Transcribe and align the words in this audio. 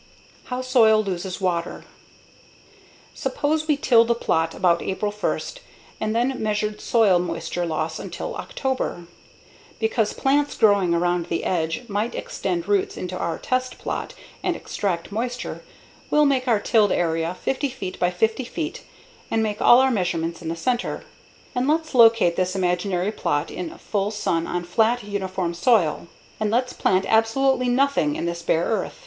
_How 0.47 0.63
Soil 0.63 1.03
Loses 1.03 1.39
Water 1.39 1.85
Suppose 3.13 3.67
we 3.67 3.77
tilled 3.77 4.09
a 4.09 4.15
plot 4.15 4.55
about 4.55 4.81
April 4.81 5.11
1 5.11 5.39
and 5.99 6.15
then 6.15 6.41
measured 6.41 6.81
soil 6.81 7.19
moisture 7.19 7.67
loss 7.67 7.99
until 7.99 8.33
October. 8.35 9.03
Because 9.79 10.13
plants 10.13 10.57
growing 10.57 10.95
around 10.95 11.27
the 11.27 11.43
edge 11.43 11.83
might 11.87 12.15
extend 12.15 12.67
roots 12.67 12.97
into 12.97 13.15
our 13.15 13.37
test 13.37 13.77
plot 13.77 14.15
and 14.41 14.55
extract 14.55 15.11
moisture, 15.11 15.63
we'll 16.09 16.25
make 16.25 16.47
our 16.47 16.59
tilled 16.59 16.91
area 16.91 17.35
50 17.39 17.69
feet 17.69 17.99
by 17.99 18.09
50 18.09 18.43
feet 18.43 18.81
and 19.29 19.43
make 19.43 19.61
all 19.61 19.81
our 19.81 19.91
measurements 19.91 20.41
in 20.41 20.49
the 20.49 20.55
center. 20.55 21.03
And 21.53 21.67
let's 21.67 21.93
locate 21.93 22.35
this 22.35 22.55
imaginary 22.55 23.11
plot 23.11 23.51
in 23.51 23.69
full 23.77 24.09
sun 24.09 24.47
on 24.47 24.63
flat, 24.63 25.03
uniform 25.03 25.53
soil. 25.53 26.07
And 26.39 26.49
let's 26.49 26.73
plant 26.73 27.05
absolutely 27.07 27.69
nothing 27.69 28.15
in 28.15 28.25
this 28.25 28.41
bare 28.41 28.63
earth. 28.65 28.99